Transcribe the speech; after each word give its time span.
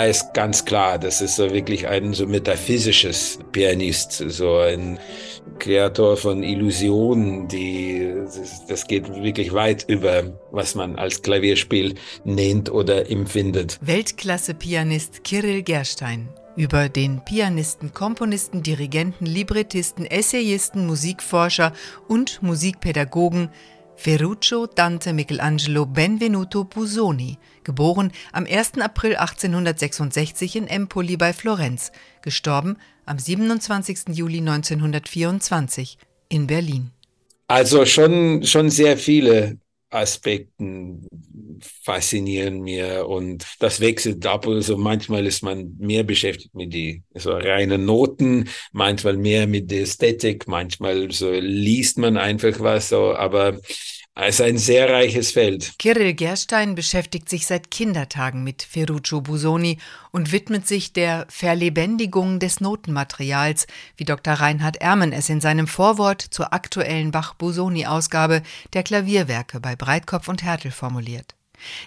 da 0.00 0.06
ist 0.06 0.34
ganz 0.34 0.64
klar, 0.64 0.98
das 0.98 1.20
ist 1.20 1.34
so 1.34 1.52
wirklich 1.52 1.88
ein 1.88 2.14
so 2.14 2.24
metaphysisches 2.24 3.40
Pianist, 3.50 4.12
so 4.12 4.58
ein 4.58 5.00
Kreator 5.60 6.16
von 6.16 6.42
Illusionen, 6.42 7.46
die, 7.46 8.12
das 8.68 8.86
geht 8.88 9.08
wirklich 9.22 9.52
weit 9.52 9.84
über, 9.88 10.24
was 10.50 10.74
man 10.74 10.96
als 10.96 11.22
Klavierspiel 11.22 11.94
nennt 12.24 12.72
oder 12.72 13.08
empfindet. 13.08 13.78
Weltklasse-Pianist 13.80 15.22
Kirill 15.22 15.62
Gerstein 15.62 16.28
über 16.56 16.88
den 16.88 17.24
Pianisten, 17.24 17.94
Komponisten, 17.94 18.62
Dirigenten, 18.62 19.24
Librettisten, 19.24 20.04
Essayisten, 20.04 20.86
Musikforscher 20.86 21.72
und 22.08 22.42
Musikpädagogen 22.42 23.50
Ferruccio 24.02 24.66
Dante 24.66 25.12
Michelangelo 25.12 25.84
Benvenuto 25.84 26.64
Busoni, 26.64 27.36
geboren 27.64 28.10
am 28.32 28.46
1. 28.46 28.78
April 28.80 29.16
1866 29.16 30.56
in 30.56 30.68
Empoli 30.68 31.18
bei 31.18 31.34
Florenz, 31.34 31.92
gestorben 32.22 32.78
am 33.04 33.18
27. 33.18 34.16
Juli 34.16 34.38
1924 34.38 35.98
in 36.30 36.46
Berlin. 36.46 36.92
Also 37.46 37.84
schon, 37.84 38.42
schon 38.46 38.70
sehr 38.70 38.96
viele 38.96 39.58
Aspekten 39.90 41.06
faszinieren 41.82 42.60
mir 42.60 43.06
und 43.06 43.44
das 43.58 43.80
wechselt 43.80 44.24
ab. 44.26 44.46
Also 44.46 44.76
manchmal 44.76 45.26
ist 45.26 45.42
man 45.42 45.76
mehr 45.78 46.04
beschäftigt 46.04 46.54
mit 46.54 46.72
die 46.72 47.02
so 47.14 47.32
reinen 47.32 47.84
Noten, 47.84 48.48
manchmal 48.72 49.16
mehr 49.16 49.46
mit 49.46 49.70
der 49.70 49.82
Ästhetik, 49.82 50.46
manchmal 50.46 51.10
so 51.10 51.30
liest 51.32 51.98
man 51.98 52.16
einfach 52.16 52.60
was 52.60 52.88
so, 52.90 53.14
aber 53.14 53.58
ist 54.26 54.40
ein 54.40 54.58
sehr 54.58 54.90
reiches 54.90 55.30
Feld. 55.30 55.74
Kirill 55.78 56.14
Gerstein 56.14 56.74
beschäftigt 56.74 57.28
sich 57.28 57.46
seit 57.46 57.70
Kindertagen 57.70 58.44
mit 58.44 58.62
Ferruccio 58.62 59.20
Busoni 59.20 59.78
und 60.10 60.32
widmet 60.32 60.66
sich 60.66 60.92
der 60.92 61.26
Verlebendigung 61.28 62.38
des 62.38 62.60
Notenmaterials, 62.60 63.66
wie 63.96 64.04
Dr. 64.04 64.34
Reinhard 64.34 64.76
Ermen 64.76 65.12
es 65.12 65.28
in 65.28 65.40
seinem 65.40 65.66
Vorwort 65.66 66.20
zur 66.22 66.52
aktuellen 66.52 67.12
Bach-Busoni-Ausgabe 67.12 68.42
der 68.72 68.82
Klavierwerke 68.82 69.60
bei 69.60 69.76
Breitkopf 69.76 70.28
und 70.28 70.42
Hertel 70.42 70.70
formuliert. 70.70 71.34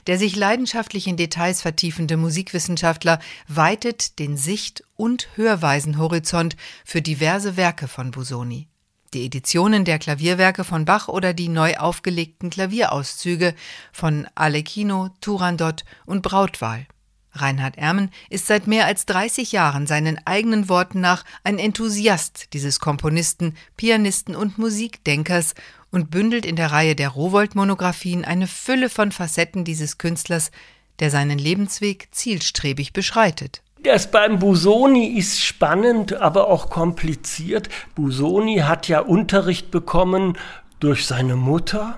Der 0.07 0.17
sich 0.17 0.35
leidenschaftlich 0.35 1.07
in 1.07 1.17
Details 1.17 1.61
vertiefende 1.61 2.17
Musikwissenschaftler 2.17 3.19
weitet 3.47 4.19
den 4.19 4.37
Sicht- 4.37 4.83
und 4.95 5.29
Hörweisenhorizont 5.35 6.55
für 6.85 7.01
diverse 7.01 7.57
Werke 7.57 7.87
von 7.87 8.11
Busoni 8.11 8.67
die 9.13 9.25
Editionen 9.25 9.85
der 9.85 9.99
Klavierwerke 9.99 10.63
von 10.63 10.85
Bach 10.85 11.07
oder 11.07 11.33
die 11.33 11.49
neu 11.49 11.75
aufgelegten 11.77 12.49
Klavierauszüge 12.49 13.55
von 13.91 14.27
Alekino, 14.35 15.09
Turandot 15.21 15.83
und 16.05 16.21
Brautwahl. 16.21 16.87
Reinhard 17.35 17.77
Ermen 17.77 18.11
ist 18.29 18.47
seit 18.47 18.67
mehr 18.67 18.85
als 18.85 19.05
30 19.07 19.51
Jahren 19.51 19.87
seinen 19.87 20.19
eigenen 20.25 20.69
Worten 20.69 21.01
nach 21.01 21.23
ein 21.43 21.57
Enthusiast 21.57 22.53
dieses 22.53 22.79
Komponisten, 22.79 23.55
Pianisten 23.75 24.35
und 24.35 24.57
Musikdenkers 24.57 25.55
und 25.91 26.11
bündelt 26.11 26.45
in 26.45 26.55
der 26.55 26.71
Reihe 26.71 26.95
der 26.95 27.09
Rowold-Monographien 27.09 28.23
eine 28.25 28.47
Fülle 28.47 28.89
von 28.89 29.11
Facetten 29.11 29.63
dieses 29.63 29.97
Künstlers, 29.97 30.51
der 30.99 31.09
seinen 31.09 31.39
Lebensweg 31.39 32.07
zielstrebig 32.11 32.93
beschreitet. 32.93 33.63
Das 33.83 34.09
beim 34.11 34.39
Busoni 34.39 35.07
ist 35.07 35.43
spannend, 35.43 36.13
aber 36.13 36.47
auch 36.47 36.69
kompliziert. 36.69 37.67
Busoni 37.95 38.59
hat 38.59 38.87
ja 38.87 39.01
Unterricht 39.01 39.71
bekommen 39.71 40.37
durch 40.79 41.05
seine 41.05 41.35
Mutter, 41.35 41.97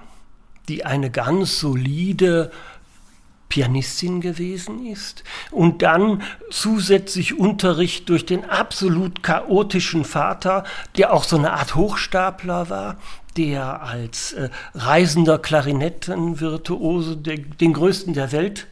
die 0.67 0.83
eine 0.83 1.11
ganz 1.11 1.59
solide 1.59 2.51
Pianistin 3.49 4.19
gewesen 4.19 4.87
ist 4.87 5.23
und 5.51 5.83
dann 5.83 6.23
zusätzlich 6.49 7.37
Unterricht 7.37 8.09
durch 8.09 8.25
den 8.25 8.45
absolut 8.45 9.21
chaotischen 9.21 10.05
Vater, 10.05 10.63
der 10.97 11.13
auch 11.13 11.23
so 11.23 11.37
eine 11.37 11.53
Art 11.53 11.75
Hochstapler 11.75 12.69
war, 12.71 12.97
der 13.37 13.83
als 13.83 14.33
äh, 14.33 14.49
reisender 14.73 15.37
Klarinettenvirtuose 15.37 17.15
den 17.17 17.73
größten 17.73 18.15
der 18.15 18.31
Welt 18.31 18.65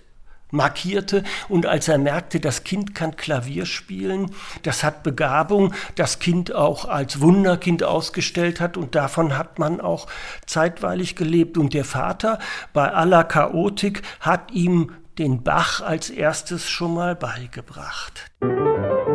markierte. 0.54 1.24
Und 1.50 1.66
als 1.66 1.88
er 1.88 1.98
merkte, 1.98 2.40
das 2.40 2.64
Kind 2.64 2.96
kann 2.96 3.16
Klavier 3.16 3.66
spielen, 3.66 4.32
das 4.62 4.84
hat 4.84 5.04
Begabung, 5.04 5.74
das 5.96 6.20
Kind 6.20 6.54
auch 6.54 6.86
als 6.86 7.20
Wunderkind 7.20 7.84
ausgestellt 7.84 8.62
hat. 8.62 8.78
Und 8.78 8.96
davon 8.96 9.38
hat 9.38 9.60
man 9.60 9.82
auch 9.82 10.08
zeitweilig 10.46 11.16
gelebt. 11.16 11.58
Und 11.58 11.74
der 11.74 11.86
Vater 11.86 12.40
bei 12.74 12.92
aller 12.92 13.24
Chaotik 13.24 14.02
hat 14.20 14.52
ihm 14.52 14.92
den 15.18 15.44
Bach 15.44 15.82
als 15.82 16.10
erstes 16.10 16.70
schon 16.70 16.94
mal 16.94 17.16
beigebracht. 17.16 18.32
keinen 18.42 19.13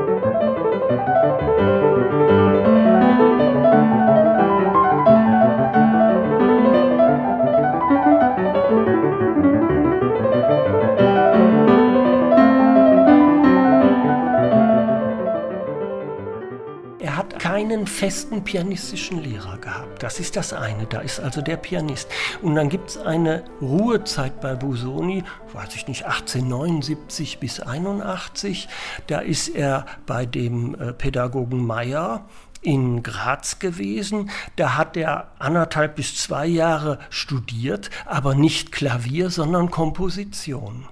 festen 18.08 18.42
pianistischen 18.42 19.22
Lehrer 19.22 19.58
gehabt. 19.58 20.02
Das 20.02 20.18
ist 20.18 20.34
das 20.34 20.54
eine, 20.54 20.86
da 20.86 21.00
ist 21.00 21.20
also 21.20 21.42
der 21.42 21.58
Pianist. 21.58 22.08
Und 22.40 22.54
dann 22.54 22.70
gibt 22.70 22.88
es 22.88 22.96
eine 22.96 23.44
Ruhezeit 23.60 24.40
bei 24.40 24.54
Busoni, 24.54 25.24
weiß 25.52 25.74
ich 25.74 25.86
nicht, 25.88 26.06
1879 26.06 27.38
bis 27.38 27.60
81. 27.60 28.66
Da 29.08 29.18
ist 29.18 29.48
er 29.48 29.84
bei 30.06 30.24
dem 30.24 30.74
äh, 30.74 30.94
Pädagogen 30.94 31.66
Meyer 31.66 32.24
in 32.62 33.02
Graz 33.02 33.58
gewesen. 33.58 34.30
Da 34.56 34.78
hat 34.78 34.96
er 34.96 35.30
anderthalb 35.38 35.96
bis 35.96 36.16
zwei 36.16 36.46
Jahre 36.46 36.98
studiert, 37.10 37.90
aber 38.06 38.34
nicht 38.34 38.72
Klavier, 38.72 39.28
sondern 39.28 39.70
Komposition. 39.70 40.86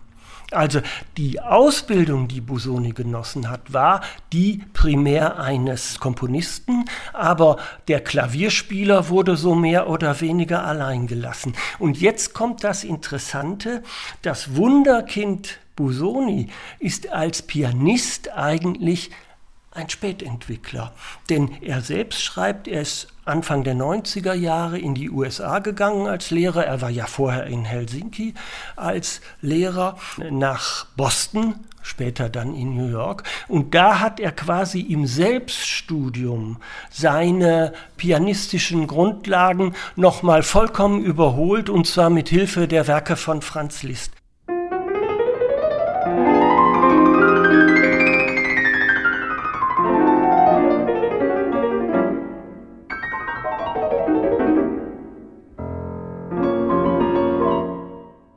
Also 0.53 0.81
die 1.17 1.41
Ausbildung, 1.41 2.29
die 2.29 2.41
Busoni 2.41 2.93
genossen 2.93 3.51
hat, 3.51 3.73
war 3.73 4.03
die 4.33 4.63
primär 4.75 5.41
eines 5.41 5.99
Komponisten, 5.99 6.85
aber 7.13 7.57
der 7.89 8.01
Klavierspieler 8.01 9.09
wurde 9.09 9.37
so 9.37 9.57
mehr 9.57 9.89
oder 9.89 10.21
weniger 10.21 10.65
allein 10.65 11.09
gelassen. 11.09 11.55
Und 11.81 12.01
jetzt 12.01 12.33
kommt 12.33 12.63
das 12.63 12.85
Interessante, 12.85 13.83
das 14.23 14.55
Wunderkind 14.55 15.59
Busoni 15.75 16.49
ist 16.79 17.11
als 17.13 17.43
Pianist 17.43 18.33
eigentlich 18.33 19.11
ein 19.73 19.91
Spätentwickler. 19.91 20.93
Denn 21.29 21.61
er 21.61 21.83
selbst 21.83 22.23
schreibt, 22.23 22.67
er 22.67 22.83
ist 22.83 23.09
Anfang 23.27 23.65
der 23.65 23.75
90er 23.75 24.35
Jahre 24.35 24.79
in 24.79 24.95
die 24.95 25.11
USA 25.11 25.59
gegangen 25.59 26.07
als 26.07 26.31
Lehrer. 26.31 26.65
Er 26.65 26.81
war 26.81 26.91
ja 26.91 27.07
vorher 27.07 27.47
in 27.47 27.65
Helsinki 27.65 28.35
als 28.77 29.21
Lehrer, 29.41 29.99
nach 30.31 30.87
Boston, 30.97 31.57
später 31.83 32.29
dann 32.29 32.55
in 32.55 32.77
New 32.77 32.89
York. 32.89 33.25
Und 33.49 33.75
da 33.75 34.01
hat 34.01 34.21
er 34.21 34.33
quasi 34.33 34.81
im 34.81 35.07
Selbststudium 35.07 36.59
seine 36.91 37.73
pianistischen 37.97 38.87
Grundlagen 38.87 39.75
nochmal 39.97 40.43
vollkommen 40.43 41.05
überholt, 41.05 41.69
und 41.69 41.87
zwar 41.87 42.11
mit 42.11 42.29
Hilfe 42.29 42.69
der 42.69 42.87
Werke 42.87 43.17
von 43.17 43.43
Franz 43.43 43.83
Liszt. 43.83 44.13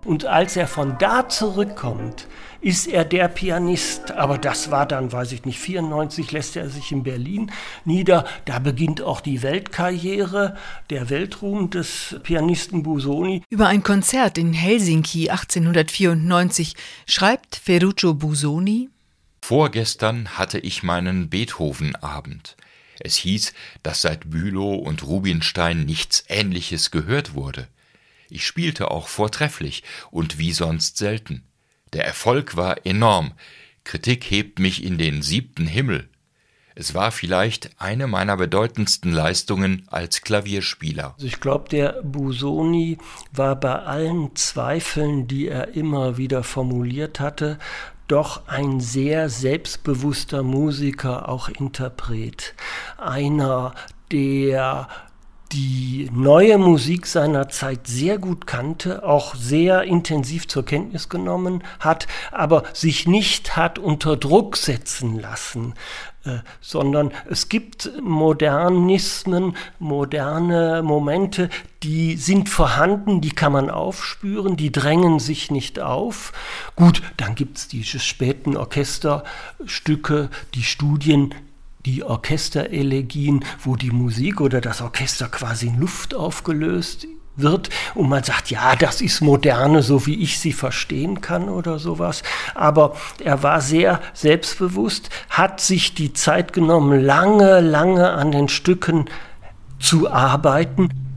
Und 0.09 0.25
als 0.25 0.55
er 0.55 0.65
von 0.65 0.97
da 0.97 1.29
zurückkommt, 1.29 2.25
ist 2.61 2.87
er 2.87 3.05
der 3.05 3.27
Pianist. 3.27 4.09
Aber 4.09 4.39
das 4.39 4.71
war 4.71 4.87
dann, 4.87 5.11
weiß 5.11 5.33
ich 5.33 5.45
nicht, 5.45 5.59
94 5.59 6.31
lässt 6.31 6.55
er 6.55 6.67
sich 6.67 6.91
in 6.91 7.03
Berlin 7.03 7.51
nieder. 7.85 8.25
Da 8.45 8.57
beginnt 8.57 9.03
auch 9.03 9.21
die 9.21 9.43
Weltkarriere, 9.43 10.57
der 10.89 11.11
Weltruhm 11.11 11.69
des 11.69 12.19
Pianisten 12.23 12.81
Busoni. 12.81 13.43
Über 13.51 13.67
ein 13.67 13.83
Konzert 13.83 14.39
in 14.39 14.51
Helsinki 14.51 15.29
1894 15.29 16.73
schreibt 17.05 17.57
Ferruccio 17.57 18.15
Busoni: 18.15 18.89
Vorgestern 19.43 20.39
hatte 20.39 20.57
ich 20.57 20.81
meinen 20.81 21.29
Beethoven-Abend. 21.29 22.57
Es 22.99 23.15
hieß, 23.15 23.53
dass 23.83 24.01
seit 24.01 24.31
Bülow 24.31 24.73
und 24.73 25.05
Rubinstein 25.05 25.85
nichts 25.85 26.23
Ähnliches 26.29 26.89
gehört 26.89 27.35
wurde. 27.35 27.67
Ich 28.29 28.45
spielte 28.45 28.91
auch 28.91 29.07
vortrefflich 29.07 29.83
und 30.11 30.37
wie 30.37 30.53
sonst 30.53 30.97
selten. 30.97 31.43
Der 31.93 32.05
Erfolg 32.05 32.55
war 32.55 32.85
enorm. 32.85 33.33
Kritik 33.83 34.29
hebt 34.29 34.59
mich 34.59 34.83
in 34.83 34.97
den 34.97 35.21
siebten 35.21 35.65
Himmel. 35.65 36.09
Es 36.75 36.93
war 36.93 37.11
vielleicht 37.11 37.71
eine 37.77 38.07
meiner 38.07 38.37
bedeutendsten 38.37 39.11
Leistungen 39.11 39.85
als 39.87 40.21
Klavierspieler. 40.21 41.13
Also 41.15 41.27
ich 41.27 41.39
glaube, 41.41 41.67
der 41.67 42.01
Busoni 42.03 42.97
war 43.33 43.55
bei 43.57 43.73
allen 43.79 44.35
Zweifeln, 44.35 45.27
die 45.27 45.47
er 45.47 45.73
immer 45.75 46.17
wieder 46.17 46.43
formuliert 46.43 47.19
hatte, 47.19 47.57
doch 48.07 48.47
ein 48.47 48.79
sehr 48.79 49.29
selbstbewusster 49.29 50.41
Musiker, 50.41 51.27
auch 51.27 51.49
Interpret. 51.49 52.55
Einer, 52.97 53.75
der 54.11 54.87
die 55.51 56.09
neue 56.13 56.57
Musik 56.59 57.07
seiner 57.07 57.49
Zeit 57.49 57.87
sehr 57.87 58.19
gut 58.19 58.45
kannte, 58.45 59.03
auch 59.03 59.33
sehr 59.33 59.83
intensiv 59.83 60.47
zur 60.47 60.63
Kenntnis 60.63 61.09
genommen 61.09 61.63
hat, 61.79 62.07
aber 62.31 62.63
sich 62.73 63.07
nicht 63.07 63.57
hat 63.57 63.79
unter 63.79 64.15
Druck 64.15 64.57
setzen 64.57 65.19
lassen, 65.19 65.73
äh, 66.25 66.39
sondern 66.61 67.11
es 67.29 67.49
gibt 67.49 67.91
Modernismen, 68.01 69.55
moderne 69.79 70.83
Momente, 70.83 71.49
die 71.81 72.15
sind 72.17 72.49
vorhanden, 72.49 73.21
die 73.21 73.31
kann 73.31 73.53
man 73.53 73.71
aufspüren, 73.71 74.55
die 74.55 74.71
drängen 74.71 75.19
sich 75.19 75.49
nicht 75.49 75.79
auf. 75.79 76.31
Gut, 76.75 77.01
dann 77.17 77.33
gibt 77.33 77.57
es 77.57 77.67
diese 77.67 77.99
späten 77.99 78.55
Orchesterstücke, 78.55 80.29
die 80.53 80.63
Studien, 80.63 81.33
die 81.85 82.03
Orchesterelegien, 82.03 83.45
wo 83.63 83.75
die 83.75 83.91
Musik 83.91 84.41
oder 84.41 84.61
das 84.61 84.81
Orchester 84.81 85.27
quasi 85.27 85.67
in 85.67 85.79
Luft 85.79 86.13
aufgelöst 86.13 87.07
wird 87.41 87.69
und 87.95 88.09
man 88.09 88.23
sagt, 88.23 88.49
ja, 88.49 88.75
das 88.75 89.01
ist 89.01 89.21
moderne, 89.21 89.81
so 89.81 90.05
wie 90.05 90.21
ich 90.21 90.39
sie 90.39 90.51
verstehen 90.51 91.21
kann 91.21 91.47
oder 91.47 91.79
sowas. 91.79 92.23
Aber 92.53 92.95
er 93.23 93.43
war 93.43 93.61
sehr 93.61 94.01
selbstbewusst, 94.13 95.09
hat 95.29 95.61
sich 95.61 95.93
die 95.93 96.13
Zeit 96.13 96.53
genommen, 96.53 96.99
lange, 96.99 97.61
lange 97.61 98.11
an 98.11 98.31
den 98.31 98.49
Stücken 98.49 99.05
zu 99.79 100.11
arbeiten. 100.11 101.08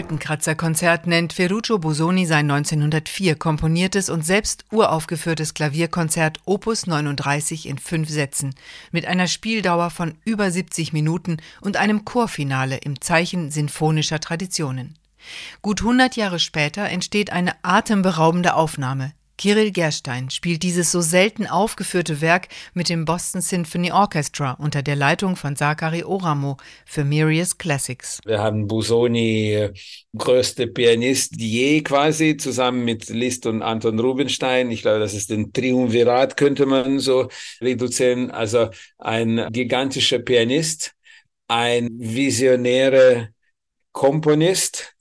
Wolkenkratzerkonzert 0.00 1.06
nennt 1.06 1.34
Ferruccio 1.34 1.78
Busoni 1.78 2.24
sein 2.24 2.50
1904 2.50 3.34
komponiertes 3.34 4.08
und 4.08 4.24
selbst 4.24 4.64
uraufgeführtes 4.72 5.52
Klavierkonzert 5.52 6.40
Opus 6.46 6.86
39 6.86 7.68
in 7.68 7.76
fünf 7.76 8.08
Sätzen 8.08 8.54
mit 8.92 9.04
einer 9.04 9.26
Spieldauer 9.26 9.90
von 9.90 10.14
über 10.24 10.50
70 10.50 10.94
Minuten 10.94 11.36
und 11.60 11.76
einem 11.76 12.06
Chorfinale 12.06 12.78
im 12.78 13.02
Zeichen 13.02 13.50
sinfonischer 13.50 14.20
Traditionen. 14.20 14.96
Gut 15.60 15.82
100 15.82 16.16
Jahre 16.16 16.38
später 16.38 16.88
entsteht 16.88 17.30
eine 17.30 17.62
atemberaubende 17.62 18.54
Aufnahme, 18.54 19.12
Kirill 19.40 19.70
Gerstein 19.70 20.28
spielt 20.28 20.62
dieses 20.62 20.92
so 20.92 21.00
selten 21.00 21.46
aufgeführte 21.46 22.20
Werk 22.20 22.48
mit 22.74 22.90
dem 22.90 23.06
Boston 23.06 23.40
Symphony 23.40 23.90
Orchestra 23.90 24.52
unter 24.58 24.82
der 24.82 24.96
Leitung 24.96 25.34
von 25.34 25.56
Zachary 25.56 26.04
Oramo 26.04 26.58
für 26.84 27.04
Mirius 27.04 27.56
Classics. 27.56 28.20
Wir 28.26 28.40
haben 28.40 28.66
Busoni, 28.66 29.70
größte 30.14 30.66
Pianist 30.66 31.40
je 31.40 31.80
quasi, 31.80 32.36
zusammen 32.36 32.84
mit 32.84 33.08
Liszt 33.08 33.46
und 33.46 33.62
Anton 33.62 33.98
Rubinstein. 33.98 34.70
Ich 34.70 34.82
glaube, 34.82 34.98
das 34.98 35.14
ist 35.14 35.30
ein 35.30 35.54
Triumvirat, 35.54 36.36
könnte 36.36 36.66
man 36.66 36.98
so 36.98 37.30
reduzieren. 37.62 38.30
Also 38.30 38.68
ein 38.98 39.48
gigantischer 39.50 40.18
Pianist, 40.18 40.92
ein 41.48 41.88
visionärer 41.98 43.28
Komponist, 43.92 44.94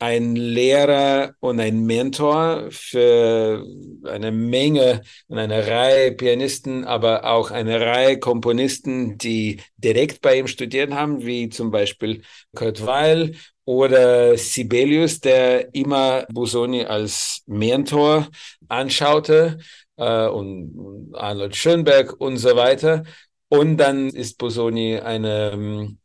ein 0.00 0.34
Lehrer 0.34 1.34
und 1.40 1.60
ein 1.60 1.84
Mentor 1.84 2.68
für 2.70 3.64
eine 4.04 4.32
Menge 4.32 5.02
und 5.28 5.38
eine 5.38 5.66
Reihe 5.66 6.12
Pianisten, 6.12 6.84
aber 6.84 7.24
auch 7.24 7.50
eine 7.50 7.80
Reihe 7.80 8.18
Komponisten, 8.18 9.18
die 9.18 9.60
direkt 9.76 10.22
bei 10.22 10.38
ihm 10.38 10.46
studiert 10.46 10.92
haben, 10.92 11.24
wie 11.24 11.50
zum 11.50 11.70
Beispiel 11.70 12.22
Kurt 12.54 12.84
Weil 12.84 13.36
oder 13.66 14.38
Sibelius, 14.38 15.20
der 15.20 15.74
immer 15.74 16.24
Busoni 16.32 16.84
als 16.84 17.42
Mentor 17.46 18.26
anschaute 18.68 19.58
äh, 19.96 20.26
und 20.26 21.12
Arnold 21.12 21.54
Schönberg 21.54 22.18
und 22.18 22.38
so 22.38 22.56
weiter. 22.56 23.04
Und 23.48 23.76
dann 23.76 24.08
ist 24.08 24.38
Busoni 24.38 24.98
eine 24.98 25.50
ähm, 25.52 25.98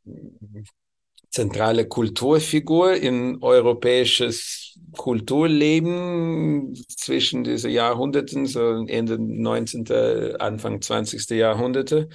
zentrale 1.36 1.86
Kulturfigur 1.86 2.94
in 2.94 3.40
europäisches 3.42 4.80
Kulturleben 4.94 6.74
zwischen 6.88 7.44
diesen 7.44 7.72
Jahrhunderten, 7.72 8.46
so 8.46 8.86
Ende 8.88 9.18
19., 9.20 10.38
Anfang 10.40 10.82
20. 10.82 11.30
Jahrhunderte. 11.32 12.08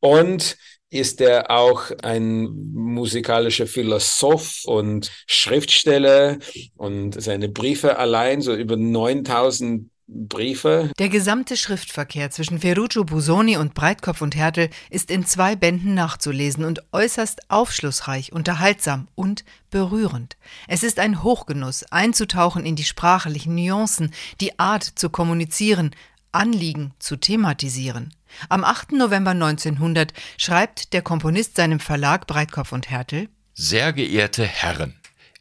Und 0.00 0.56
ist 0.88 1.20
er 1.20 1.50
auch 1.50 1.90
ein 2.02 2.48
musikalischer 2.72 3.66
Philosoph 3.66 4.62
und 4.64 5.10
Schriftsteller 5.26 6.38
und 6.76 7.20
seine 7.20 7.50
Briefe 7.50 7.98
allein, 7.98 8.40
so 8.40 8.54
über 8.54 8.78
9000 8.78 9.90
Briefe. 10.08 10.92
Der 10.98 11.08
gesamte 11.08 11.56
Schriftverkehr 11.56 12.30
zwischen 12.30 12.60
Ferruccio 12.60 13.04
Busoni 13.04 13.56
und 13.56 13.74
Breitkopf 13.74 14.22
und 14.22 14.36
Hertel 14.36 14.70
ist 14.88 15.10
in 15.10 15.26
zwei 15.26 15.56
Bänden 15.56 15.94
nachzulesen 15.94 16.64
und 16.64 16.82
äußerst 16.92 17.50
aufschlussreich, 17.50 18.32
unterhaltsam 18.32 19.08
und 19.16 19.44
berührend. 19.70 20.36
Es 20.68 20.82
ist 20.84 21.00
ein 21.00 21.22
Hochgenuss, 21.22 21.84
einzutauchen 21.90 22.64
in 22.64 22.76
die 22.76 22.84
sprachlichen 22.84 23.56
Nuancen, 23.56 24.12
die 24.40 24.58
Art 24.58 24.84
zu 24.84 25.10
kommunizieren, 25.10 25.90
Anliegen 26.30 26.92
zu 26.98 27.16
thematisieren. 27.16 28.14
Am 28.48 28.62
8. 28.62 28.92
November 28.92 29.30
1900 29.32 30.12
schreibt 30.36 30.92
der 30.92 31.02
Komponist 31.02 31.56
seinem 31.56 31.80
Verlag 31.80 32.26
Breitkopf 32.26 32.72
und 32.72 32.90
Hertel 32.90 33.28
Sehr 33.54 33.92
geehrte 33.92 34.44
Herren, 34.44 34.94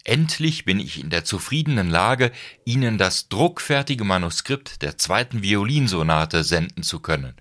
Endlich 0.06 0.66
bin 0.66 0.80
ich 0.80 1.02
in 1.02 1.10
der 1.10 1.26
zufriedenen 1.26 1.90
Lage, 1.90 2.32
Ihnen 2.64 3.00
das 3.00 3.28
druckfertige 3.28 4.04
Manuskript 4.04 4.84
der 4.84 5.00
zweiten 5.00 5.42
Violinsonate 5.42 6.44
senden 6.44 6.84
zu 6.84 7.00
können. 7.00 7.34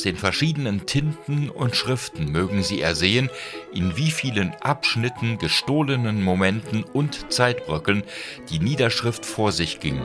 Aus 0.00 0.04
den 0.04 0.16
verschiedenen 0.16 0.86
Tinten 0.86 1.50
und 1.50 1.76
Schriften 1.76 2.32
mögen 2.32 2.62
Sie 2.62 2.80
ersehen, 2.80 3.28
in 3.74 3.98
wie 3.98 4.10
vielen 4.10 4.54
Abschnitten, 4.62 5.36
gestohlenen 5.36 6.22
Momenten 6.22 6.84
und 6.84 7.30
Zeitbröckeln 7.30 8.04
die 8.48 8.60
Niederschrift 8.60 9.26
vor 9.26 9.52
sich 9.52 9.78
ging. 9.78 10.00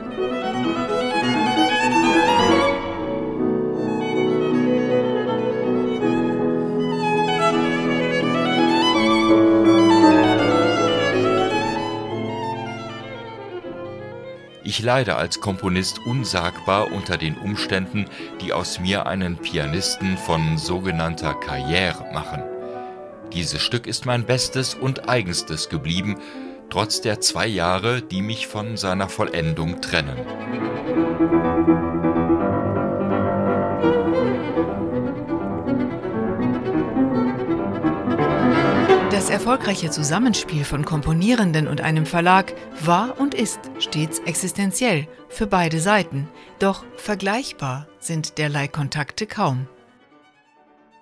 Ich 14.76 14.82
leide 14.82 15.16
als 15.16 15.40
Komponist 15.40 16.00
unsagbar 16.04 16.92
unter 16.92 17.16
den 17.16 17.38
Umständen, 17.38 18.04
die 18.42 18.52
aus 18.52 18.78
mir 18.78 19.06
einen 19.06 19.38
Pianisten 19.38 20.18
von 20.18 20.58
sogenannter 20.58 21.32
Karriere 21.32 22.04
machen. 22.12 22.42
Dieses 23.32 23.62
Stück 23.62 23.86
ist 23.86 24.04
mein 24.04 24.26
bestes 24.26 24.74
und 24.74 25.08
eigenstes 25.08 25.70
geblieben, 25.70 26.18
trotz 26.68 27.00
der 27.00 27.22
zwei 27.22 27.46
Jahre, 27.46 28.02
die 28.02 28.20
mich 28.20 28.48
von 28.48 28.76
seiner 28.76 29.08
Vollendung 29.08 29.80
trennen. 29.80 31.55
Erfolgreiche 39.36 39.90
Zusammenspiel 39.90 40.64
von 40.64 40.82
Komponierenden 40.86 41.68
und 41.68 41.82
einem 41.82 42.06
Verlag 42.06 42.54
war 42.82 43.20
und 43.20 43.34
ist 43.34 43.60
stets 43.78 44.18
existenziell 44.20 45.08
für 45.28 45.46
beide 45.46 45.78
Seiten. 45.78 46.26
Doch 46.58 46.86
vergleichbar 46.96 47.86
sind 47.98 48.38
derlei 48.38 48.66
Kontakte 48.66 49.26
kaum. 49.26 49.68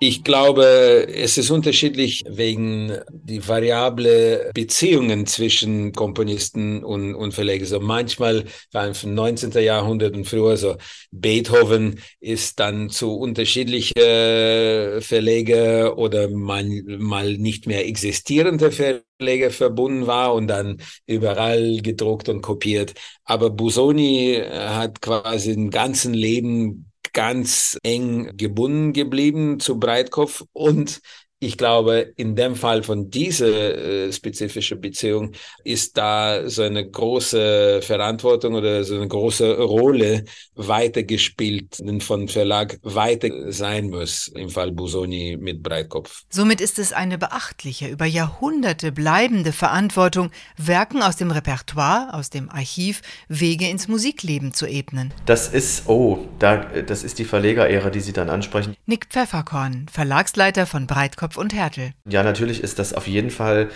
Ich 0.06 0.22
glaube, 0.22 1.08
es 1.08 1.38
ist 1.38 1.50
unterschiedlich 1.50 2.24
wegen 2.28 2.92
die 3.10 3.48
variable 3.48 4.50
Beziehungen 4.52 5.24
zwischen 5.26 5.92
Komponisten 5.92 6.84
und, 6.84 7.14
und 7.14 7.32
Verleger. 7.32 7.64
So 7.64 7.80
manchmal, 7.80 8.44
vor 8.70 8.82
allem 8.82 8.94
vom 8.94 9.14
19. 9.14 9.52
Jahrhundert 9.52 10.14
und 10.14 10.26
früher, 10.26 10.58
so 10.58 10.76
Beethoven 11.10 12.00
ist 12.20 12.60
dann 12.60 12.90
zu 12.90 13.16
unterschiedliche 13.16 14.98
Verleger 15.00 15.96
oder 15.96 16.28
mal, 16.28 16.64
mal 16.98 17.38
nicht 17.38 17.66
mehr 17.66 17.88
existierende 17.88 18.72
Verleger 18.72 19.50
verbunden 19.50 20.06
war 20.06 20.34
und 20.34 20.48
dann 20.48 20.82
überall 21.06 21.80
gedruckt 21.80 22.28
und 22.28 22.42
kopiert. 22.42 22.92
Aber 23.24 23.48
Busoni 23.48 24.38
hat 24.52 25.00
quasi 25.00 25.52
ein 25.52 25.70
ganzen 25.70 26.12
Leben 26.12 26.90
ganz 27.14 27.78
eng 27.82 28.36
gebunden 28.36 28.92
geblieben 28.92 29.60
zu 29.60 29.78
Breitkopf 29.80 30.44
und 30.52 31.00
ich 31.44 31.58
glaube, 31.58 32.12
in 32.16 32.36
dem 32.36 32.56
Fall 32.56 32.82
von 32.82 33.10
dieser 33.10 34.06
äh, 34.06 34.12
spezifischen 34.12 34.80
Beziehung 34.80 35.32
ist 35.62 35.96
da 35.96 36.48
so 36.48 36.62
eine 36.62 36.88
große 36.88 37.80
Verantwortung 37.82 38.54
oder 38.54 38.84
so 38.84 38.94
eine 38.94 39.08
große 39.08 39.58
Rolle 39.58 40.24
weitergespielt, 40.54 41.82
von 42.00 42.28
Verlag 42.28 42.78
weiter 42.82 43.52
sein 43.52 43.90
muss, 43.90 44.28
im 44.28 44.48
Fall 44.48 44.72
Busoni 44.72 45.36
mit 45.38 45.62
Breitkopf. 45.62 46.22
Somit 46.30 46.60
ist 46.60 46.78
es 46.78 46.92
eine 46.92 47.18
beachtliche, 47.18 47.88
über 47.88 48.06
Jahrhunderte 48.06 48.92
bleibende 48.92 49.52
Verantwortung, 49.52 50.30
Werken 50.56 51.02
aus 51.02 51.16
dem 51.16 51.30
Repertoire, 51.30 52.14
aus 52.14 52.30
dem 52.30 52.50
Archiv, 52.50 53.02
Wege 53.28 53.68
ins 53.68 53.88
Musikleben 53.88 54.54
zu 54.54 54.66
ebnen. 54.66 55.12
Das 55.26 55.48
ist, 55.48 55.88
oh, 55.88 56.26
da, 56.38 56.56
das 56.56 57.04
ist 57.04 57.18
die 57.18 57.24
Verlegerära, 57.24 57.90
die 57.90 58.00
Sie 58.00 58.12
dann 58.12 58.30
ansprechen. 58.30 58.74
Nick 58.86 59.06
Pfefferkorn, 59.10 59.86
Verlagsleiter 59.90 60.66
von 60.66 60.86
Breitkopf 60.86 61.33
Kopf 61.34 61.36
und 61.36 61.52
Härtel. 61.52 61.92
Ja, 62.08 62.22
natürlich 62.22 62.62
ist 62.62 62.78
das 62.78 62.92
auf 62.92 63.06
jeden 63.08 63.30
Fall 63.30 63.68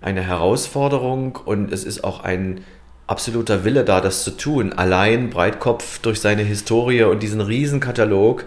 eine 0.00 0.22
Herausforderung 0.22 1.36
und 1.44 1.72
es 1.72 1.84
ist 1.84 2.04
auch 2.04 2.22
ein 2.22 2.60
absoluter 3.06 3.64
Wille 3.64 3.84
da, 3.84 4.00
das 4.00 4.22
zu 4.22 4.30
tun. 4.30 4.72
Allein 4.72 5.30
Breitkopf 5.30 5.98
durch 5.98 6.20
seine 6.20 6.42
Historie 6.42 7.02
und 7.02 7.22
diesen 7.22 7.40
Riesenkatalog. 7.40 8.44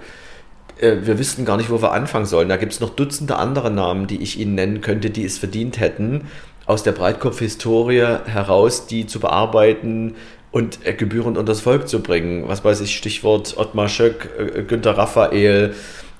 Äh, 0.79 0.97
wir 1.03 1.19
wüssten 1.19 1.43
gar 1.43 1.57
nicht, 1.57 1.69
wo 1.69 1.81
wir 1.81 1.91
anfangen 1.91 2.25
sollen. 2.25 2.49
Da 2.49 2.57
gibt 2.57 2.73
es 2.73 2.79
noch 2.79 2.91
Dutzende 2.91 3.35
andere 3.35 3.71
Namen, 3.71 4.07
die 4.07 4.21
ich 4.21 4.39
Ihnen 4.39 4.55
nennen 4.55 4.81
könnte, 4.81 5.09
die 5.09 5.25
es 5.25 5.37
verdient 5.37 5.79
hätten, 5.79 6.27
aus 6.65 6.83
der 6.83 6.93
Breitkopf-Historie 6.93 8.19
heraus 8.25 8.87
die 8.87 9.05
zu 9.05 9.19
bearbeiten 9.19 10.15
und 10.51 10.85
äh, 10.85 10.93
gebührend 10.93 11.37
unter 11.37 11.51
das 11.51 11.61
Volk 11.61 11.89
zu 11.89 12.01
bringen. 12.01 12.47
Was 12.47 12.63
weiß 12.63 12.81
ich, 12.81 12.95
Stichwort 12.95 13.57
Ottmar 13.57 13.89
Schöck, 13.89 14.29
äh, 14.37 14.63
Günter 14.63 14.97
Raphael, 14.97 15.73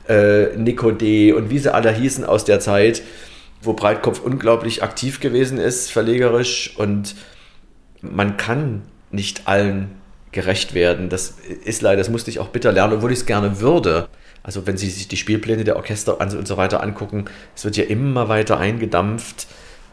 äh, 0.08 0.56
Nico 0.56 0.92
D. 0.92 1.34
und 1.34 1.50
wie 1.50 1.60
sie 1.60 1.74
alle 1.74 1.92
hießen 1.92 2.24
aus 2.26 2.46
der 2.46 2.60
Zeit, 2.60 3.02
wo 3.62 3.74
Breitkopf 3.74 4.22
unglaublich 4.22 4.84
aktiv 4.84 5.20
gewesen 5.20 5.58
ist, 5.58 5.92
verlegerisch. 5.92 6.76
Und 6.78 7.16
man 8.02 8.38
kann 8.38 8.84
nicht 9.12 9.48
allen 9.48 9.90
gerecht 10.32 10.74
werden. 10.74 11.10
Das 11.10 11.36
ist 11.64 11.82
leider, 11.82 11.98
das 11.98 12.10
musste 12.10 12.30
ich 12.30 12.40
auch 12.40 12.50
bitter 12.50 12.72
lernen, 12.72 12.94
obwohl 12.94 13.12
ich 13.12 13.20
es 13.20 13.26
gerne 13.26 13.60
würde. 13.60 14.08
Also 14.44 14.66
wenn 14.66 14.78
Sie 14.78 14.90
sich 14.90 15.08
die 15.08 15.18
Spielpläne 15.18 15.64
der 15.64 15.76
Orchester 15.76 16.22
und 16.22 16.48
so 16.48 16.58
weiter 16.58 16.82
angucken, 16.82 17.26
es 17.56 17.66
wird 17.66 17.76
ja 17.76 17.86
immer 17.86 18.30
weiter 18.30 18.58
eingedampft, 18.60 19.48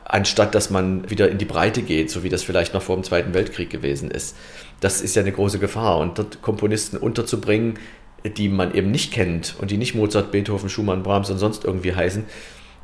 anstatt 0.04 0.54
dass 0.54 0.70
man 0.70 1.08
wieder 1.10 1.28
in 1.28 1.38
die 1.38 1.44
Breite 1.44 1.82
geht, 1.82 2.10
so 2.10 2.22
wie 2.22 2.28
das 2.28 2.42
vielleicht 2.42 2.74
noch 2.74 2.82
vor 2.82 2.96
dem 2.96 3.04
Zweiten 3.04 3.34
Weltkrieg 3.34 3.70
gewesen 3.70 4.10
ist. 4.10 4.36
Das 4.80 5.00
ist 5.00 5.16
ja 5.16 5.22
eine 5.22 5.32
große 5.32 5.58
Gefahr. 5.58 5.98
Und 5.98 6.18
dort 6.18 6.42
Komponisten 6.42 6.98
unterzubringen, 6.98 7.78
die 8.24 8.48
man 8.48 8.74
eben 8.74 8.90
nicht 8.90 9.12
kennt 9.12 9.54
und 9.58 9.70
die 9.70 9.76
nicht 9.76 9.94
Mozart, 9.94 10.30
Beethoven, 10.30 10.68
Schumann, 10.68 11.02
Brahms 11.02 11.30
und 11.30 11.38
sonst 11.38 11.64
irgendwie 11.64 11.94
heißen, 11.94 12.24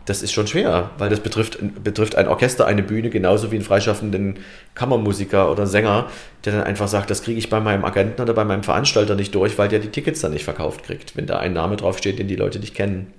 das 0.07 0.23
ist 0.23 0.33
schon 0.33 0.47
schwer, 0.47 0.91
weil 0.99 1.09
das 1.09 1.21
betrifft, 1.21 1.59
betrifft 1.83 2.17
ein 2.17 2.27
Orchester, 2.27 2.67
eine 2.67 2.83
Bühne, 2.83 3.11
genauso 3.11 3.51
wie 3.51 3.57
einen 3.57 3.65
freischaffenden 3.65 4.39
Kammermusiker 4.75 5.51
oder 5.51 5.67
Sänger, 5.67 6.09
der 6.45 6.55
dann 6.55 6.63
einfach 6.65 6.89
sagt, 6.89 7.11
das 7.11 7.23
kriege 7.23 7.39
ich 7.39 7.51
bei 7.51 7.61
meinem 7.61 7.85
Agenten 7.85 8.21
oder 8.21 8.35
bei 8.35 8.45
meinem 8.45 8.63
Veranstalter 8.63 9.15
nicht 9.15 9.35
durch, 9.35 9.59
weil 9.59 9.69
der 9.69 9.79
die 9.79 9.89
Tickets 9.89 10.21
dann 10.21 10.33
nicht 10.33 10.45
verkauft 10.45 10.83
kriegt, 10.85 11.17
wenn 11.17 11.27
da 11.27 11.39
ein 11.39 11.53
Name 11.53 11.77
draufsteht, 11.77 12.19
den 12.19 12.29
die 12.29 12.37
Leute 12.37 12.59
nicht 12.59 12.75
kennen. 12.75 13.13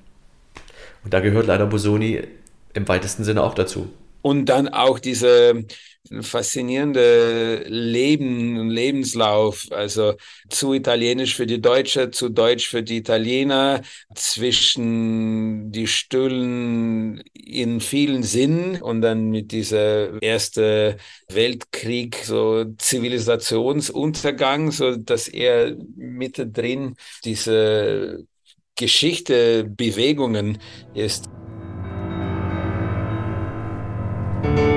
Und 1.04 1.14
da 1.14 1.20
gehört 1.20 1.48
leider 1.48 1.66
Bosoni 1.66 2.22
im 2.74 2.88
weitesten 2.88 3.24
Sinne 3.24 3.44
auch 3.44 3.54
dazu. 3.54 3.92
Und 4.22 4.46
dann 4.46 4.68
auch 4.68 5.00
diese 5.00 5.66
faszinierende 6.22 7.64
Leben 7.68 8.58
und 8.60 8.70
Lebenslauf, 8.70 9.68
also 9.72 10.16
zu 10.50 10.74
italienisch 10.74 11.36
für 11.36 11.46
die 11.46 11.62
Deutsche, 11.62 12.12
zu 12.12 12.30
deutsch 12.30 12.68
für 12.68 12.84
die 12.84 12.98
Italiener, 12.98 13.82
zwischen 14.16 15.72
die 15.72 15.88
Stühlen 15.88 17.24
in 17.34 17.80
vielen 17.80 18.24
Sinnen 18.24 18.82
und 18.82 19.02
dann 19.02 19.30
mit 19.30 19.52
dieser 19.52 20.22
erste 20.22 20.98
Weltkrieg, 21.30 22.18
so 22.24 22.66
Zivilisationsuntergang, 22.78 24.72
so 24.72 24.96
dass 24.96 25.28
er 25.28 25.76
mittendrin 25.96 26.96
diese 27.24 28.26
Geschichte, 28.76 29.66
Bewegungen 29.66 30.58
ist. 30.94 31.30
Note 34.44 34.71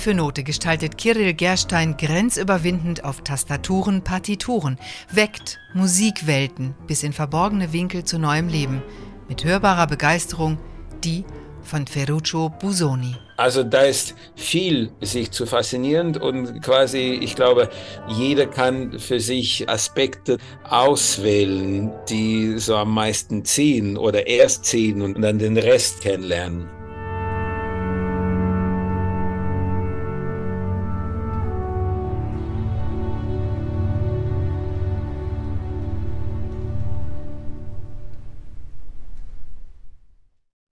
für 0.00 0.14
Note 0.14 0.44
gestaltet 0.44 0.96
Kirill 0.96 1.34
Gerstein 1.34 1.96
grenzüberwindend 1.98 3.04
auf 3.04 3.20
Tastaturen 3.20 4.02
Partituren, 4.02 4.78
weckt 5.12 5.58
Musikwelten 5.74 6.74
bis 6.86 7.02
in 7.02 7.12
verborgene 7.12 7.74
Winkel 7.74 8.04
zu 8.04 8.18
neuem 8.18 8.48
Leben, 8.48 8.82
mit 9.28 9.44
hörbarer 9.44 9.86
Begeisterung 9.86 10.58
die 11.04 11.24
von 11.62 11.86
Ferruccio 11.86 12.48
Busoni. 12.48 13.14
Also 13.36 13.62
da 13.62 13.82
ist 13.82 14.14
viel 14.36 14.90
sich 15.02 15.32
zu 15.32 15.44
faszinieren 15.44 16.16
und 16.16 16.62
quasi, 16.62 17.18
ich 17.20 17.36
glaube, 17.36 17.68
jeder 18.08 18.46
kann 18.46 18.98
für 18.98 19.20
sich 19.20 19.68
Aspekte 19.68 20.38
auswählen, 20.64 21.92
die 22.08 22.58
so 22.58 22.76
am 22.76 22.94
meisten 22.94 23.44
ziehen 23.44 23.98
oder 23.98 24.26
erst 24.26 24.64
ziehen 24.64 25.02
und 25.02 25.20
dann 25.20 25.38
den 25.38 25.58
Rest 25.58 26.00
kennenlernen. 26.00 26.79